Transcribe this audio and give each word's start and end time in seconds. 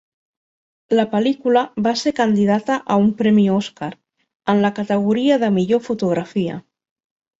La 0.99 1.03
pel·lícula 1.09 1.61
va 1.87 1.93
ser 2.01 2.13
candidata 2.21 2.77
a 2.95 2.97
un 3.03 3.11
premi 3.19 3.45
Oscar 3.57 3.91
en 4.55 4.65
la 4.65 4.73
categoria 4.81 5.41
de 5.45 5.51
millor 5.59 5.85
fotografia. 5.91 6.57